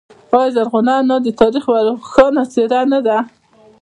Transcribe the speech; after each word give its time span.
آیا 0.35 0.49
زرغونه 0.55 0.91
انا 0.99 1.17
د 1.21 1.27
تاریخ 1.39 1.63
یوه 1.67 1.81
روښانه 1.87 2.43
څیره 2.53 2.81
نه 2.91 2.99
ده؟ 3.05 3.17